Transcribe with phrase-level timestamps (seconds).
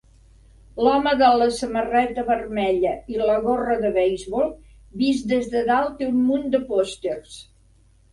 [0.85, 4.49] L'home de la samarreta vermella i la gorra de beisbol
[5.03, 7.37] vist des de dalt té un munt de pòsters.